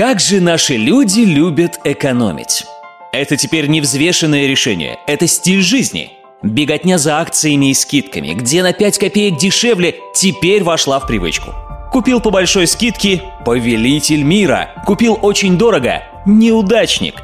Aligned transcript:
Как 0.00 0.18
же 0.18 0.40
наши 0.40 0.78
люди 0.78 1.20
любят 1.20 1.78
экономить. 1.84 2.64
Это 3.12 3.36
теперь 3.36 3.66
не 3.66 3.82
взвешенное 3.82 4.46
решение, 4.46 4.98
это 5.06 5.26
стиль 5.26 5.60
жизни. 5.60 6.12
Беготня 6.42 6.96
за 6.96 7.18
акциями 7.18 7.68
и 7.68 7.74
скидками, 7.74 8.32
где 8.32 8.62
на 8.62 8.72
5 8.72 8.96
копеек 8.96 9.36
дешевле, 9.36 9.96
теперь 10.14 10.64
вошла 10.64 11.00
в 11.00 11.06
привычку. 11.06 11.50
Купил 11.92 12.22
по 12.22 12.30
большой 12.30 12.66
скидке– 12.66 13.22
повелитель 13.44 14.22
мира. 14.22 14.70
Купил 14.86 15.18
очень 15.20 15.58
дорого– 15.58 16.02
неудачник. 16.24 17.16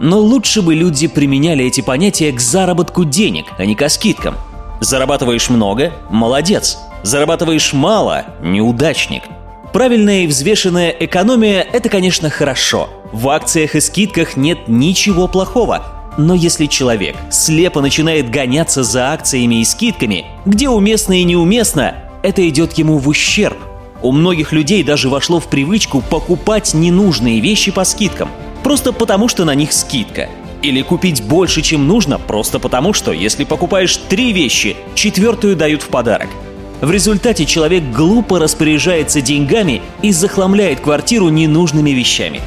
Но 0.00 0.18
лучше 0.18 0.62
бы 0.62 0.74
люди 0.74 1.06
применяли 1.06 1.64
эти 1.64 1.80
понятия 1.80 2.32
к 2.32 2.40
заработку 2.40 3.04
денег, 3.04 3.46
а 3.56 3.64
не 3.64 3.76
к 3.76 3.88
скидкам. 3.88 4.34
Зарабатываешь 4.80 5.48
много– 5.48 5.92
молодец. 6.10 6.76
Зарабатываешь 7.04 7.72
мало– 7.72 8.26
неудачник– 8.42 9.22
Правильная 9.72 10.24
и 10.24 10.26
взвешенная 10.26 10.90
экономия– 10.90 11.66
это, 11.72 11.88
конечно, 11.88 12.30
хорошо. 12.30 12.88
В 13.12 13.28
акциях 13.28 13.74
и 13.74 13.80
скидках 13.80 14.36
нет 14.36 14.68
ничего 14.68 15.28
плохого. 15.28 15.84
Но 16.16 16.34
если 16.34 16.66
человек 16.66 17.16
слепо 17.30 17.80
начинает 17.80 18.30
гоняться 18.30 18.82
за 18.82 19.12
акциями 19.12 19.60
и 19.60 19.64
скидками, 19.64 20.26
где 20.46 20.68
уместно 20.68 21.20
и 21.20 21.24
неуместно, 21.24 21.94
это 22.22 22.48
идет 22.48 22.72
ему 22.74 22.98
в 22.98 23.08
ущерб. 23.08 23.58
У 24.02 24.12
многих 24.12 24.52
людей 24.52 24.82
даже 24.82 25.08
вошло 25.08 25.40
в 25.40 25.48
привычку 25.48 26.00
покупать 26.00 26.72
ненужные 26.72 27.40
вещи 27.40 27.70
по 27.70 27.84
скидкам, 27.84 28.30
просто 28.62 28.92
потому 28.92 29.28
что 29.28 29.44
на 29.44 29.54
них 29.54 29.72
скидка. 29.72 30.28
Или 30.62 30.80
купить 30.80 31.22
больше, 31.22 31.60
чем 31.60 31.86
нужно, 31.86 32.18
просто 32.18 32.58
потому 32.58 32.92
что, 32.94 33.12
если 33.12 33.44
покупаешь 33.44 33.96
три 33.96 34.32
вещи, 34.32 34.76
четвертую 34.94 35.54
дают 35.54 35.82
в 35.82 35.88
подарок– 35.88 36.28
в 36.80 36.90
результате 36.90 37.46
человек 37.46 37.82
глупо 37.84 38.38
распоряжается 38.38 39.20
деньгами 39.20 39.80
и 40.02 40.12
захламляет 40.12 40.80
квартиру 40.80 41.28
ненужными 41.28 41.90
вещами. 41.90 42.40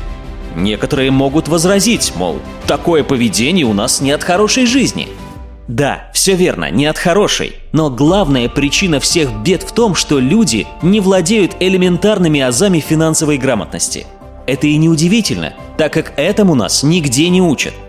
Некоторые 0.56 1.12
могут 1.12 1.48
возразить, 1.48 2.14
мол, 2.16 2.40
такое 2.68 3.04
поведение 3.04 3.66
у 3.66 3.74
нас 3.74 4.02
не 4.02 4.12
от 4.12 4.24
хорошей 4.24 4.66
жизни. 4.66 5.08
Да, 5.68 6.10
все 6.14 6.36
верно, 6.36 6.72
не 6.72 6.88
от 6.88 6.98
хорошей. 6.98 7.56
Но 7.72 7.90
главная 7.90 8.50
причина 8.50 9.00
всех 9.00 9.32
бед 9.44 9.64
в 9.64 9.72
том, 9.72 9.94
что 9.94 10.20
люди 10.20 10.68
не 10.82 11.00
владеют 11.00 11.56
элементарными 11.60 12.40
азами 12.40 12.80
финансовой 12.80 13.38
грамотности. 13.38 14.08
Это 14.48 14.66
и 14.66 14.78
не 14.78 14.90
удивительно, 14.90 15.54
так 15.78 15.94
как 15.94 16.14
этому 16.18 16.56
нас 16.56 16.82
нигде 16.82 17.30
не 17.30 17.42
учат– 17.42 17.74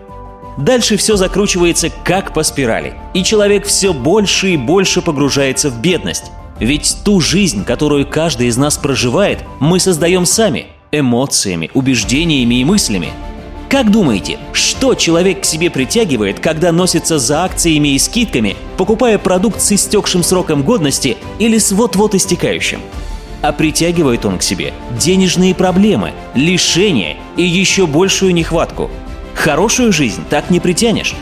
Дальше 0.57 0.97
все 0.97 1.15
закручивается 1.15 1.89
как 2.03 2.33
по 2.33 2.43
спирали, 2.43 2.95
и 3.13 3.23
человек 3.23 3.65
все 3.65 3.93
больше 3.93 4.51
и 4.51 4.57
больше 4.57 5.01
погружается 5.01 5.69
в 5.69 5.79
бедность. 5.79 6.31
Ведь 6.59 6.97
ту 7.03 7.19
жизнь, 7.21 7.63
которую 7.63 8.05
каждый 8.05 8.47
из 8.47 8.57
нас 8.57 8.77
проживает, 8.77 9.39
мы 9.59 9.79
создаем 9.79 10.25
сами– 10.25 10.67
эмоциями, 10.91 11.71
убеждениями 11.73 12.55
и 12.55 12.65
мыслями. 12.65 13.09
Как 13.69 13.89
думаете, 13.89 14.37
что 14.51 14.95
человек 14.95 15.41
к 15.41 15.45
себе 15.45 15.69
притягивает, 15.69 16.41
когда 16.41 16.73
носится 16.73 17.17
за 17.17 17.45
акциями 17.45 17.95
и 17.95 17.99
скидками, 17.99 18.57
покупая 18.77 19.17
продукт 19.17 19.61
с 19.61 19.71
истекшим 19.71 20.23
сроком 20.23 20.63
годности 20.63 21.17
или 21.39 21.57
с 21.57 21.71
вот-вот 21.71 22.13
истекающим? 22.13 22.81
А 23.41 23.53
притягивает 23.53 24.25
он 24.25 24.37
к 24.37 24.43
себе 24.43 24.73
денежные 24.99 25.55
проблемы, 25.55 26.11
лишения 26.35 27.15
и 27.37 27.43
еще 27.43 27.87
большую 27.87 28.33
нехватку– 28.33 28.91
Хорошую 29.33 29.91
жизнь 29.91 30.23
так 30.29 30.49
не 30.49 30.59
притянешь. 30.59 31.15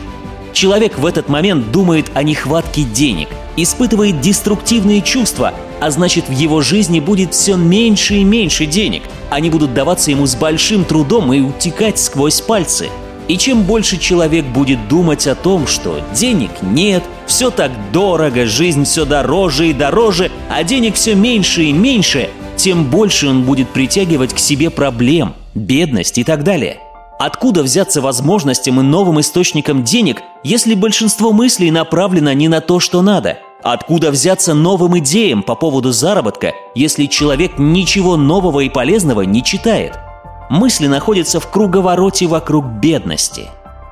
Человек 0.52 0.98
в 0.98 1.06
этот 1.06 1.28
момент 1.28 1.70
думает 1.70 2.10
о 2.14 2.22
нехватке 2.22 2.82
денег, 2.82 3.28
испытывает 3.56 4.20
деструктивные 4.20 5.00
чувства, 5.00 5.54
а 5.80 5.90
значит 5.90 6.28
в 6.28 6.32
его 6.32 6.60
жизни 6.60 7.00
будет 7.00 7.34
все 7.34 7.56
меньше 7.56 8.16
и 8.16 8.24
меньше 8.24 8.66
денег. 8.66 9.02
Они 9.30 9.48
будут 9.48 9.74
даваться 9.74 10.10
ему 10.10 10.26
с 10.26 10.34
большим 10.34 10.84
трудом 10.84 11.32
и 11.32 11.40
утекать 11.40 11.98
сквозь 11.98 12.40
пальцы. 12.40 12.88
И 13.28 13.38
чем 13.38 13.62
больше 13.62 13.96
человек 13.96 14.44
будет 14.44 14.88
думать 14.88 15.28
о 15.28 15.36
том, 15.36 15.68
что 15.68 16.00
денег 16.12 16.50
нет, 16.62 17.04
все 17.26 17.50
так 17.50 17.70
дорого, 17.92 18.44
жизнь 18.44 18.84
все 18.84 19.04
дороже 19.04 19.68
и 19.68 19.72
дороже, 19.72 20.32
а 20.50 20.64
денег 20.64 20.96
все 20.96 21.14
меньше 21.14 21.62
и 21.62 21.72
меньше, 21.72 22.28
тем 22.56 22.84
больше 22.84 23.28
он 23.28 23.44
будет 23.44 23.68
притягивать 23.68 24.34
к 24.34 24.38
себе 24.40 24.68
проблем, 24.68 25.34
бедность 25.54 26.18
и 26.18 26.24
так 26.24 26.42
далее– 26.42 26.78
Откуда 27.20 27.62
взяться 27.62 28.00
возможностям 28.00 28.80
и 28.80 28.82
новым 28.82 29.20
источникам 29.20 29.84
денег, 29.84 30.22
если 30.42 30.72
большинство 30.72 31.34
мыслей 31.34 31.70
направлено 31.70 32.32
не 32.32 32.48
на 32.48 32.62
то, 32.62 32.80
что 32.80 33.02
надо? 33.02 33.36
Откуда 33.62 34.10
взяться 34.10 34.54
новым 34.54 34.98
идеям 35.00 35.42
по 35.42 35.54
поводу 35.54 35.92
заработка, 35.92 36.54
если 36.74 37.04
человек 37.04 37.58
ничего 37.58 38.16
нового 38.16 38.60
и 38.60 38.70
полезного 38.70 39.20
не 39.20 39.44
читает? 39.44 39.98
Мысли 40.48 40.86
находятся 40.86 41.40
в 41.40 41.50
круговороте 41.50 42.26
вокруг 42.26 42.64
бедности. 42.64 43.48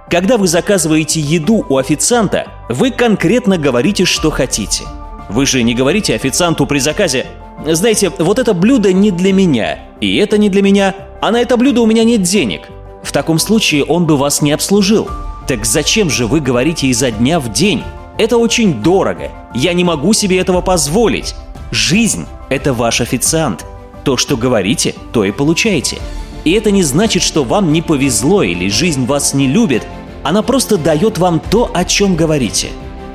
Когда 0.09 0.39
вы 0.39 0.49
заказываете 0.49 1.21
еду 1.21 1.67
у 1.69 1.77
официанта, 1.77 2.47
вы 2.71 2.91
конкретно 2.91 3.59
говорите, 3.59 4.07
что 4.07 4.31
хотите. 4.31 4.85
Вы 5.29 5.45
же 5.45 5.63
не 5.63 5.75
говорите 5.75 6.15
официанту 6.15 6.65
при 6.65 6.79
заказе 6.79 7.27
«Знаете, 7.67 8.11
вот 8.19 8.39
это 8.39 8.55
блюдо 8.55 8.95
не 8.95 9.11
для 9.11 9.35
меня, 9.35 9.81
и 10.01 10.17
это 10.17 10.39
не 10.39 10.49
для 10.49 10.63
меня, 10.63 10.95
а 11.21 11.31
на 11.31 11.43
это 11.43 11.59
блюдо 11.59 11.83
у 11.83 11.87
меня 11.87 12.05
нет 12.05 12.23
денег», 12.23 12.71
в 13.09 13.13
таком 13.13 13.39
случае 13.39 13.85
он 13.85 14.05
бы 14.05 14.19
вас 14.19 14.43
не 14.43 14.53
обслужил. 14.53 15.09
Так 15.47 15.65
зачем 15.65 16.11
же 16.11 16.27
вы 16.27 16.41
говорите 16.41 16.89
изо 16.89 17.11
дня 17.11 17.41
в 17.41 17.51
день? 17.51 17.83
Это 18.19 18.37
очень 18.37 18.83
дорого. 18.83 19.31
Я 19.55 19.73
не 19.73 19.83
могу 19.83 20.13
себе 20.13 20.39
этого 20.39 20.61
позволить. 20.61 21.35
Жизнь– 21.71 22.27
это 22.51 22.75
ваш 22.75 23.01
официант. 23.01 23.65
То, 24.05 24.19
что 24.19 24.37
говорите, 24.37 24.95
то 25.11 25.25
и 25.25 25.31
получаете. 25.31 25.97
И 26.45 26.53
это 26.53 26.71
не 26.71 26.83
значит, 26.83 27.23
что 27.23 27.45
вам 27.45 27.73
не 27.73 27.81
повезло 27.81 28.43
или 28.43 28.69
жизнь 28.69 29.07
вас 29.07 29.33
не 29.33 29.47
любит. 29.49 29.87
Она 30.23 30.43
просто 30.43 30.77
дает 30.77 31.17
вам 31.17 31.41
то, 31.41 31.71
о 31.73 31.87
чем 31.87 32.15
говорите. 32.15 32.69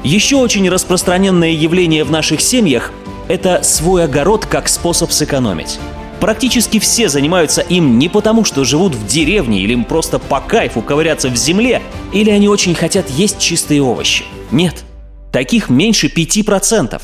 Еще 0.03 0.37
очень 0.37 0.67
распространенное 0.69 1.51
явление 1.51 2.03
в 2.03 2.09
наших 2.09 2.41
семьях– 2.41 2.91
это 3.27 3.61
свой 3.61 4.05
огород 4.05 4.47
как 4.47 4.67
способ 4.67 5.11
сэкономить. 5.11 5.77
Практически 6.23 6.79
все 6.79 7.09
занимаются 7.09 7.59
им 7.59 8.00
не 8.00 8.07
потому, 8.07 8.45
что 8.45 8.63
живут 8.63 8.95
в 8.95 9.06
деревне 9.06 9.59
или 9.59 9.73
им 9.73 9.84
просто 9.84 10.19
по 10.19 10.39
кайфу 10.39 10.81
ковыряться 10.81 11.28
в 11.28 11.35
земле, 11.35 11.81
или 12.13 12.29
они 12.29 12.47
очень 12.47 12.73
хотят 12.75 13.09
есть 13.09 13.39
чистые 13.39 13.84
овощи. 13.84 14.23
Нет, 14.50 14.85
таких 15.33 15.69
меньше 15.69 16.07
5%. 16.07 17.01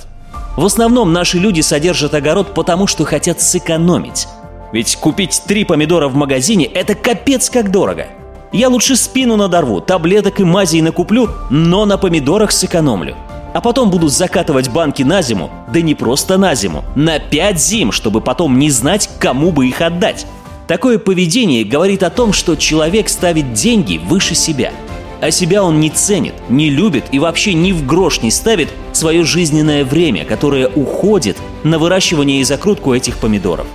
В 0.55 0.65
основном 0.65 1.11
наши 1.11 1.37
люди 1.37 1.59
содержат 1.59 2.13
огород 2.13 2.53
потому, 2.53 2.87
что 2.87 3.03
хотят 3.03 3.41
сэкономить. 3.41 4.29
Ведь 4.71 4.95
купить 4.95 5.41
три 5.45 5.65
помидора 5.65 6.07
в 6.07 6.15
магазине– 6.15 6.63
это 6.73 6.95
капец 6.95 7.49
как 7.49 7.71
дорого. 7.71 8.07
Я 8.53 8.69
лучше 8.69 8.95
спину 8.95 9.35
надорву, 9.35 9.81
таблеток 9.81 10.39
и 10.39 10.45
мазей 10.45 10.79
накуплю, 10.79 11.29
но 11.49 11.83
на 11.83 11.97
помидорах 11.97 12.53
сэкономлю– 12.53 13.17
а 13.53 13.61
потом 13.61 13.89
буду 13.89 14.07
закатывать 14.07 14.69
банки 14.69 15.03
на 15.03 15.21
зиму, 15.21 15.49
да 15.71 15.81
не 15.81 15.95
просто 15.95 16.37
на 16.37 16.55
зиму, 16.55 16.83
на 16.95 17.19
пять 17.19 17.59
зим, 17.59 17.91
чтобы 17.91 18.21
потом 18.21 18.59
не 18.59 18.69
знать, 18.69 19.09
кому 19.19 19.51
бы 19.51 19.67
их 19.67 19.81
отдать. 19.81 20.25
Такое 20.67 20.99
поведение 20.99 21.63
говорит 21.63 22.03
о 22.03 22.11
том, 22.11 22.31
что 22.31 22.55
человек 22.55 23.09
ставит 23.09 23.53
деньги 23.53 23.97
выше 23.97 24.35
себя. 24.35 24.71
А 25.19 25.31
себя 25.31 25.63
он 25.63 25.79
не 25.79 25.89
ценит, 25.89 26.35
не 26.47 26.69
любит 26.69 27.05
и 27.11 27.19
вообще 27.19 27.53
ни 27.53 27.71
в 27.71 27.85
грош 27.85 28.21
не 28.21 28.31
ставит 28.31 28.69
свое 28.93 29.23
жизненное 29.23 29.83
время, 29.83 30.23
которое 30.25 30.67
уходит 30.67 31.37
на 31.63 31.77
выращивание 31.79 32.39
и 32.39 32.43
закрутку 32.45 32.93
этих 32.93 33.17
помидоров. 33.17 33.67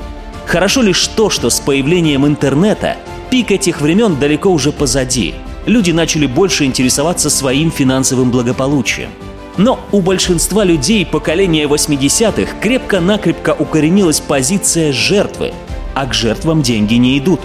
Хорошо 0.47 0.83
лишь 0.83 1.07
то, 1.09 1.31
что 1.31 1.51
с 1.51 1.59
появлением 1.61 2.27
интернета 2.27 2.97
пик 3.31 3.51
этих 3.51 3.81
времен 3.81 4.17
далеко 4.19 4.51
уже 4.51 4.73
позади. 4.73 5.35
Люди 5.67 5.91
начали 5.91 6.27
больше 6.27 6.65
интересоваться 6.65 7.29
своим 7.29 7.71
финансовым 7.71 8.31
благополучием– 8.31 9.11
но 9.57 9.79
у 9.93 10.01
большинства 10.01 10.65
людей 10.65 11.07
поколения 11.07 11.65
80-х 11.65 12.57
крепко-накрепко 12.61 13.55
укоренилась 13.59 14.21
позиция 14.21 14.93
жертвы, 14.93 15.53
а 15.95 16.07
к 16.07 16.15
жертвам 16.15 16.63
деньги 16.63 16.95
не 16.95 17.19
идут. 17.19 17.41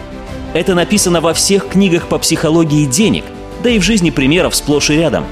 Это 0.54 0.74
написано 0.74 1.22
во 1.22 1.34
всех 1.34 1.68
книгах 1.68 2.08
по 2.08 2.18
психологии 2.18 2.86
денег, 2.86 3.24
да 3.64 3.70
и 3.70 3.80
в 3.80 3.84
жизни 3.84 4.10
примеров 4.10 4.56
сплошь 4.56 4.90
и 4.90 4.96
рядом. 4.96 5.26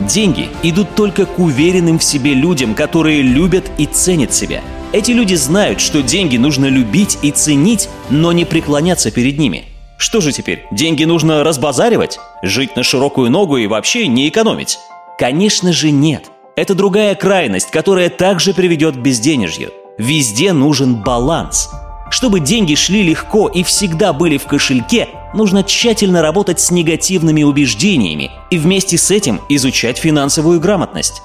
Деньги 0.00 0.48
идут 0.62 0.94
только 0.94 1.26
к 1.26 1.38
уверенным 1.38 1.98
в 1.98 2.04
себе 2.04 2.34
людям, 2.34 2.74
которые 2.74 3.22
любят 3.22 3.64
и 3.78 3.86
ценят 3.86 4.32
себя. 4.32 4.62
Эти 4.92 5.10
люди 5.12 5.34
знают, 5.34 5.80
что 5.80 6.02
деньги 6.02 6.36
нужно 6.36 6.66
любить 6.66 7.18
и 7.22 7.30
ценить, 7.30 7.88
но 8.10 8.32
не 8.32 8.44
преклоняться 8.44 9.10
перед 9.10 9.38
ними. 9.38 9.64
Что 9.96 10.20
же 10.20 10.32
теперь, 10.32 10.64
деньги 10.70 11.04
нужно 11.04 11.44
разбазаривать? 11.44 12.18
Жить 12.42 12.76
на 12.76 12.82
широкую 12.82 13.30
ногу 13.30 13.56
и 13.56 13.66
вообще 13.66 14.06
не 14.06 14.28
экономить? 14.28 14.78
Конечно 15.18 15.72
же 15.72 15.90
нет. 15.90 16.30
Это 16.56 16.74
другая 16.74 17.14
крайность, 17.14 17.70
которая 17.70 18.10
также 18.10 18.54
приведет 18.54 18.96
к 18.96 19.00
безденежью. 19.00 19.70
Везде 19.98 20.52
нужен 20.52 20.96
баланс. 20.96 21.70
Чтобы 22.10 22.40
деньги 22.40 22.74
шли 22.74 23.02
легко 23.02 23.48
и 23.48 23.62
всегда 23.62 24.12
были 24.12 24.36
в 24.36 24.44
кошельке, 24.44 25.08
нужно 25.32 25.64
тщательно 25.64 26.20
работать 26.20 26.60
с 26.60 26.70
негативными 26.70 27.42
убеждениями 27.42 28.30
и 28.50 28.58
вместе 28.58 28.98
с 28.98 29.10
этим 29.10 29.40
изучать 29.48 29.96
финансовую 29.96 30.60
грамотность. 30.60 31.22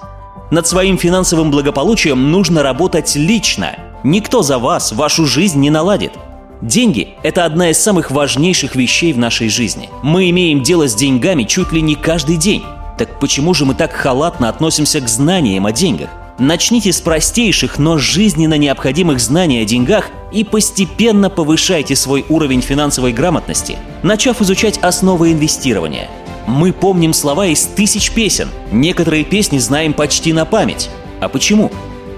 Над 0.49 0.65
своим 0.65 0.97
финансовым 0.97 1.51
благополучием 1.51 2.31
нужно 2.31 2.63
работать 2.63 3.15
лично. 3.17 3.75
Никто 4.03 4.43
за 4.43 4.59
вас 4.59 4.93
вашу 4.93 5.25
жизнь 5.25 5.59
не 5.59 5.69
наладит. 5.69 6.13
Деньги– 6.61 7.15
это 7.23 7.43
одна 7.43 7.69
из 7.71 7.79
самых 7.79 8.09
важнейших 8.09 8.75
вещей 8.75 9.11
в 9.11 9.17
нашей 9.17 9.49
жизни. 9.49 9.89
Мы 10.03 10.29
имеем 10.29 10.63
дело 10.63 10.87
с 10.87 10.95
деньгами 10.95 11.43
чуть 11.43 11.73
ли 11.73 11.81
не 11.81 11.95
каждый 11.95 12.37
день. 12.37 12.63
Так 12.97 13.19
почему 13.19 13.53
же 13.53 13.65
мы 13.65 13.75
так 13.75 13.91
халатно 13.93 14.49
относимся 14.49 14.99
к 15.01 15.07
знаниям 15.07 15.65
о 15.65 15.71
деньгах? 15.71 16.09
Начните 16.39 16.91
с 16.91 17.01
простейших, 17.01 17.79
но 17.79 17.97
жизненно 17.97 18.55
необходимых 18.55 19.19
знаний 19.19 19.59
о 19.59 19.65
деньгах 19.65 20.09
и 20.31 20.43
постепенно 20.43 21.29
повышайте 21.29 21.95
свой 21.95 22.25
уровень 22.29 22.61
финансовой 22.61 23.11
грамотности, 23.11 23.77
начав 24.03 24.41
изучать 24.41 24.77
основы 24.79 25.31
инвестирования. 25.31 26.09
Мы 26.45 26.73
помним 26.73 27.13
слова 27.13 27.47
из 27.47 27.65
тысяч 27.65 28.11
песен, 28.11 28.49
некоторые 28.71 29.23
песни 29.23 29.57
знаем 29.57 29.93
почти 29.93 30.31
на 30.33 30.45
память. 30.45 30.89
А 31.21 31.27
почему? 31.27 31.71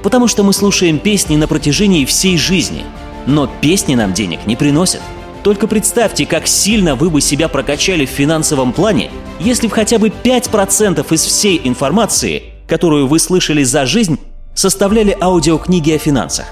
Потому 0.03 0.27
что 0.27 0.43
мы 0.43 0.53
слушаем 0.53 0.99
песни 0.99 1.35
на 1.35 1.47
протяжении 1.47 2.05
всей 2.05 2.37
жизни– 2.37 2.83
но 3.29 3.47
песни 3.47 3.95
нам 3.95 4.13
денег 4.13 4.45
не 4.45 4.55
приносят. 4.55 5.01
Только 5.43 5.67
представьте, 5.67 6.25
как 6.25 6.47
сильно 6.47 6.95
вы 6.95 7.09
бы 7.09 7.21
себя 7.21 7.47
прокачали 7.47 8.05
в 8.05 8.09
финансовом 8.09 8.73
плане, 8.73 9.09
если 9.39 9.67
бы 9.67 9.73
хотя 9.73 9.97
бы 9.97 10.09
5% 10.09 11.13
из 11.13 11.23
всей 11.23 11.61
информации, 11.63 12.43
которую 12.67 13.07
вы 13.07 13.19
слышали 13.19 13.63
за 13.63 13.85
жизнь, 13.85 14.19
составляли 14.53 15.15
аудиокниги 15.19 15.91
о 15.91 15.97
финансах. 15.97 16.45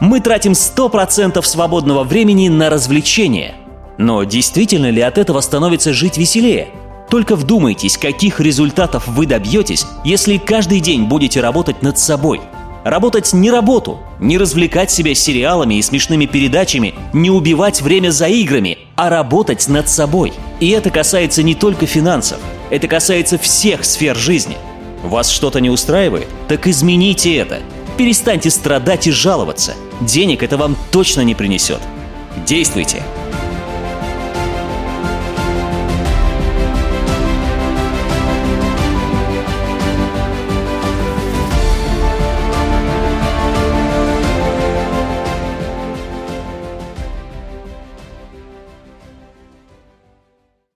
Мы 0.00 0.20
тратим 0.20 0.52
100% 0.52 1.42
свободного 1.42 2.04
времени 2.04 2.48
на 2.48 2.70
развлечения. 2.70 3.56
Но 3.98 4.22
действительно 4.22 4.90
ли 4.90 5.00
от 5.02 5.18
этого 5.18 5.40
становится 5.40 5.92
жить 5.92 6.16
веселее? 6.16 6.68
Только 7.10 7.34
вдумайтесь, 7.34 7.98
каких 7.98 8.38
результатов 8.38 9.08
вы 9.08 9.26
добьетесь, 9.26 9.86
если 10.04 10.36
каждый 10.36 10.78
день 10.78 11.04
будете 11.04 11.40
работать 11.40 11.82
над 11.82 11.98
собой– 11.98 12.40
Работать 12.88 13.34
не 13.34 13.50
работу, 13.50 13.98
не 14.18 14.38
развлекать 14.38 14.90
себя 14.90 15.14
сериалами 15.14 15.74
и 15.74 15.82
смешными 15.82 16.24
передачами, 16.24 16.94
не 17.12 17.28
убивать 17.28 17.82
время 17.82 18.08
за 18.08 18.28
играми, 18.28 18.78
а 18.96 19.10
работать 19.10 19.68
над 19.68 19.90
собой. 19.90 20.32
И 20.58 20.70
это 20.70 20.88
касается 20.88 21.42
не 21.42 21.54
только 21.54 21.84
финансов, 21.84 22.38
это 22.70 22.88
касается 22.88 23.36
всех 23.36 23.84
сфер 23.84 24.16
жизни. 24.16 24.56
Вас 25.02 25.28
что-то 25.28 25.60
не 25.60 25.68
устраивает? 25.68 26.28
Так 26.48 26.66
измените 26.66 27.36
это. 27.36 27.58
Перестаньте 27.98 28.48
страдать 28.48 29.06
и 29.06 29.10
жаловаться. 29.10 29.74
Денег 30.00 30.42
это 30.42 30.56
вам 30.56 30.74
точно 30.90 31.20
не 31.20 31.34
принесет. 31.34 31.80
Действуйте. 32.46 33.02